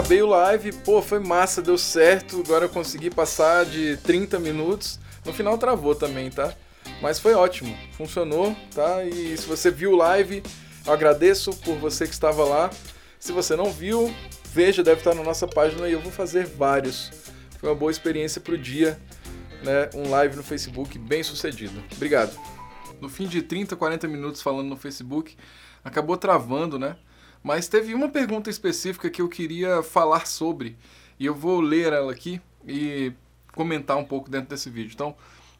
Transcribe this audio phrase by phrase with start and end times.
[0.00, 2.40] acabei o live, pô, foi massa, deu certo.
[2.40, 4.98] Agora eu consegui passar de 30 minutos.
[5.26, 6.54] No final travou também, tá?
[7.02, 9.04] Mas foi ótimo, funcionou, tá?
[9.04, 10.42] E se você viu o live,
[10.86, 12.70] eu agradeço por você que estava lá.
[13.18, 14.10] Se você não viu,
[14.50, 17.10] veja, deve estar na nossa página e eu vou fazer vários.
[17.58, 18.98] Foi uma boa experiência pro dia,
[19.62, 19.90] né?
[19.94, 21.84] Um live no Facebook bem sucedido.
[21.94, 22.34] Obrigado.
[23.02, 25.36] No fim de 30, 40 minutos falando no Facebook,
[25.84, 26.96] acabou travando, né?
[27.42, 30.76] Mas teve uma pergunta específica que eu queria falar sobre
[31.18, 33.12] e eu vou ler ela aqui e
[33.52, 34.92] comentar um pouco dentro desse vídeo.
[34.94, 35.14] Então,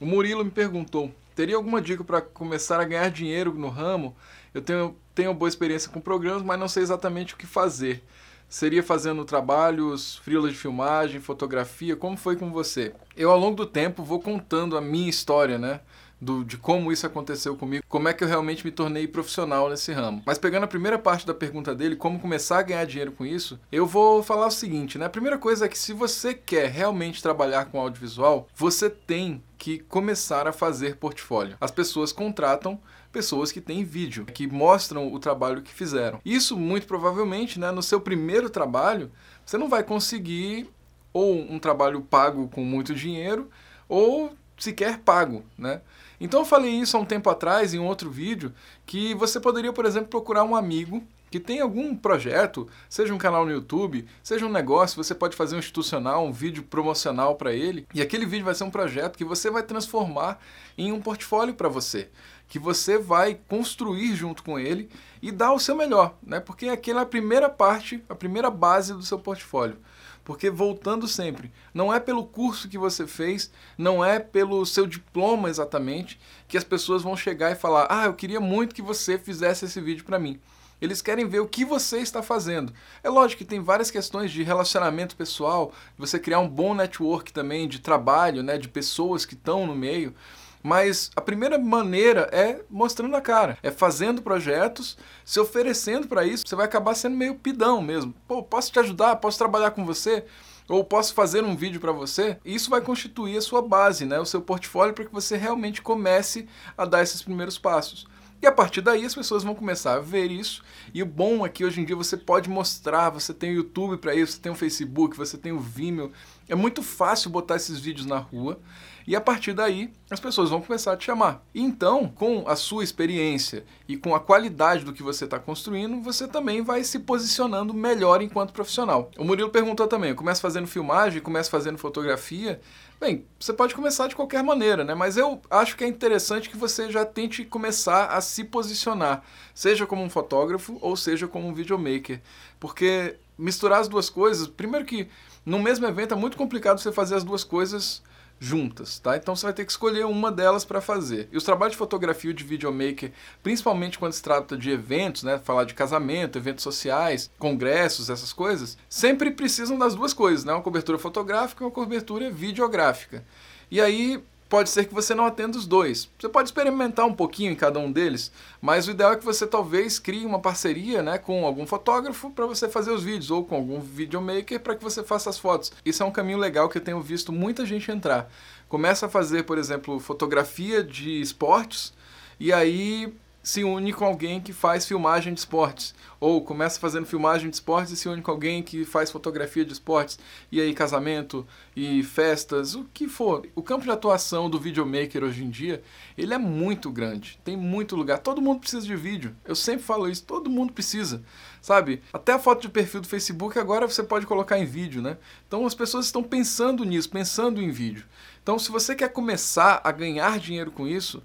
[0.00, 4.14] o Murilo me perguntou: teria alguma dica para começar a ganhar dinheiro no ramo?
[4.52, 8.02] Eu tenho, tenho boa experiência com programas, mas não sei exatamente o que fazer.
[8.48, 11.96] Seria fazendo trabalhos, frilas de filmagem, fotografia?
[11.96, 12.92] Como foi com você?
[13.16, 15.80] Eu, ao longo do tempo, vou contando a minha história, né?
[16.22, 19.92] Do, de como isso aconteceu comigo, como é que eu realmente me tornei profissional nesse
[19.92, 20.22] ramo.
[20.24, 23.58] Mas pegando a primeira parte da pergunta dele, como começar a ganhar dinheiro com isso,
[23.72, 25.06] eu vou falar o seguinte, né?
[25.06, 29.80] A primeira coisa é que se você quer realmente trabalhar com audiovisual, você tem que
[29.80, 31.56] começar a fazer portfólio.
[31.60, 36.20] As pessoas contratam pessoas que têm vídeo, que mostram o trabalho que fizeram.
[36.24, 39.10] Isso muito provavelmente, né, no seu primeiro trabalho,
[39.44, 40.70] você não vai conseguir
[41.12, 43.50] ou um trabalho pago com muito dinheiro
[43.88, 45.82] ou sequer pago, né?
[46.22, 48.54] Então eu falei isso há um tempo atrás em outro vídeo,
[48.86, 53.44] que você poderia, por exemplo, procurar um amigo que tem algum projeto, seja um canal
[53.44, 57.88] no YouTube, seja um negócio, você pode fazer um institucional, um vídeo promocional para ele,
[57.92, 60.38] e aquele vídeo vai ser um projeto que você vai transformar
[60.78, 62.08] em um portfólio para você,
[62.46, 66.38] que você vai construir junto com ele e dar o seu melhor, né?
[66.38, 69.78] Porque aquela é a primeira parte, a primeira base do seu portfólio.
[70.24, 75.50] Porque voltando sempre, não é pelo curso que você fez, não é pelo seu diploma
[75.50, 79.64] exatamente, que as pessoas vão chegar e falar: "Ah, eu queria muito que você fizesse
[79.64, 80.40] esse vídeo para mim".
[80.80, 82.72] Eles querem ver o que você está fazendo.
[83.04, 87.68] É lógico que tem várias questões de relacionamento pessoal, você criar um bom network também
[87.68, 90.12] de trabalho, né, de pessoas que estão no meio.
[90.62, 96.44] Mas a primeira maneira é mostrando a cara, é fazendo projetos, se oferecendo para isso.
[96.46, 98.14] Você vai acabar sendo meio pidão mesmo.
[98.28, 99.16] Pô, posso te ajudar?
[99.16, 100.24] Posso trabalhar com você?
[100.68, 102.38] Ou posso fazer um vídeo para você?
[102.44, 104.20] Isso vai constituir a sua base, né?
[104.20, 106.48] o seu portfólio, para que você realmente comece
[106.78, 108.06] a dar esses primeiros passos.
[108.42, 110.64] E a partir daí as pessoas vão começar a ver isso.
[110.92, 113.98] E o bom é que hoje em dia você pode mostrar, você tem o YouTube
[113.98, 116.10] para isso, você tem o Facebook, você tem o Vimeo.
[116.48, 118.58] É muito fácil botar esses vídeos na rua
[119.06, 121.42] e a partir daí as pessoas vão começar a te chamar.
[121.54, 126.28] Então, com a sua experiência e com a qualidade do que você está construindo, você
[126.28, 129.10] também vai se posicionando melhor enquanto profissional.
[129.16, 132.60] O Murilo perguntou também: começa fazendo filmagem, começa fazendo fotografia.
[133.00, 134.94] Bem, você pode começar de qualquer maneira, né?
[134.94, 139.22] Mas eu acho que é interessante que você já tente começar a se posicionar,
[139.54, 142.20] seja como um fotógrafo ou seja como um videomaker.
[142.58, 145.08] Porque misturar as duas coisas, primeiro que
[145.44, 148.02] no mesmo evento é muito complicado você fazer as duas coisas
[148.40, 149.16] juntas, tá?
[149.16, 151.28] Então você vai ter que escolher uma delas para fazer.
[151.30, 155.38] E os trabalhos de fotografia e de videomaker, principalmente quando se trata de eventos, né,
[155.38, 160.52] falar de casamento, eventos sociais, congressos, essas coisas, sempre precisam das duas coisas, né?
[160.52, 163.24] Uma cobertura fotográfica e uma cobertura videográfica.
[163.70, 166.10] E aí pode ser que você não atenda os dois.
[166.18, 168.30] Você pode experimentar um pouquinho em cada um deles,
[168.60, 172.44] mas o ideal é que você talvez crie uma parceria né, com algum fotógrafo para
[172.44, 175.72] você fazer os vídeos, ou com algum videomaker para que você faça as fotos.
[175.86, 178.30] Isso é um caminho legal que eu tenho visto muita gente entrar.
[178.68, 181.94] Começa a fazer, por exemplo, fotografia de esportes,
[182.38, 183.10] e aí
[183.42, 185.94] se une com alguém que faz filmagem de esportes.
[186.20, 189.72] Ou começa fazendo filmagem de esportes e se une com alguém que faz fotografia de
[189.72, 190.18] esportes.
[190.50, 193.46] E aí, casamento e festas, o que for.
[193.56, 195.82] O campo de atuação do videomaker hoje em dia,
[196.16, 197.38] ele é muito grande.
[197.42, 198.18] Tem muito lugar.
[198.18, 199.34] Todo mundo precisa de vídeo.
[199.44, 201.22] Eu sempre falo isso, todo mundo precisa.
[201.60, 202.02] Sabe?
[202.12, 205.16] Até a foto de perfil do Facebook agora você pode colocar em vídeo, né?
[205.48, 208.04] Então as pessoas estão pensando nisso, pensando em vídeo.
[208.42, 211.22] Então, se você quer começar a ganhar dinheiro com isso,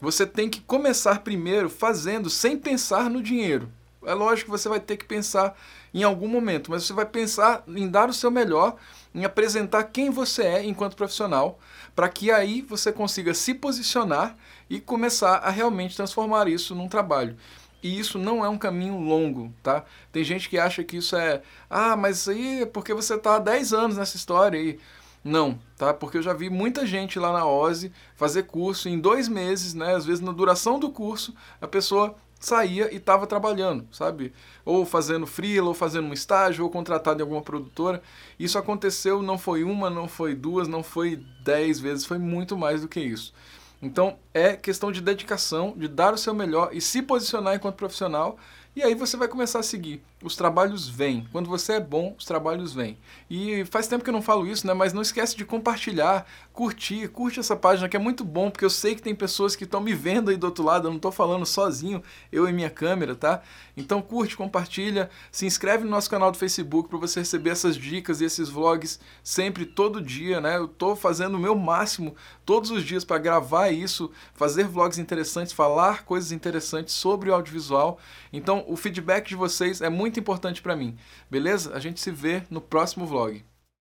[0.00, 3.70] você tem que começar primeiro fazendo sem pensar no dinheiro.
[4.04, 5.54] É lógico que você vai ter que pensar
[5.92, 8.76] em algum momento, mas você vai pensar em dar o seu melhor,
[9.14, 11.58] em apresentar quem você é enquanto profissional,
[11.94, 14.36] para que aí você consiga se posicionar
[14.70, 17.36] e começar a realmente transformar isso num trabalho.
[17.82, 19.84] E isso não é um caminho longo, tá?
[20.12, 23.38] Tem gente que acha que isso é, ah, mas aí é porque você está há
[23.38, 24.78] 10 anos nessa história aí.
[25.22, 25.92] Não, tá?
[25.92, 29.94] Porque eu já vi muita gente lá na OSE fazer curso em dois meses, né?
[29.94, 34.32] Às vezes na duração do curso, a pessoa saía e estava trabalhando, sabe?
[34.64, 38.02] Ou fazendo freela, ou fazendo um estágio, ou contratado em alguma produtora.
[38.38, 42.80] Isso aconteceu, não foi uma, não foi duas, não foi dez vezes, foi muito mais
[42.80, 43.34] do que isso.
[43.82, 48.38] Então é questão de dedicação, de dar o seu melhor e se posicionar enquanto profissional.
[48.80, 50.02] E aí você vai começar a seguir.
[50.24, 51.28] Os trabalhos vêm.
[51.30, 52.96] Quando você é bom, os trabalhos vêm.
[53.28, 54.72] E faz tempo que eu não falo isso, né?
[54.72, 58.70] Mas não esquece de compartilhar, curtir, curte essa página que é muito bom, porque eu
[58.70, 61.12] sei que tem pessoas que estão me vendo aí do outro lado, eu não estou
[61.12, 63.42] falando sozinho, eu e minha câmera, tá?
[63.76, 68.22] Então curte, compartilha, se inscreve no nosso canal do Facebook para você receber essas dicas
[68.22, 70.56] e esses vlogs sempre, todo dia, né?
[70.56, 75.52] Eu estou fazendo o meu máximo todos os dias para gravar isso, fazer vlogs interessantes,
[75.52, 77.98] falar coisas interessantes sobre o audiovisual.
[78.32, 80.96] Então o feedback de vocês é muito importante para mim,
[81.28, 81.74] beleza?
[81.74, 83.44] A gente se vê no próximo vlog.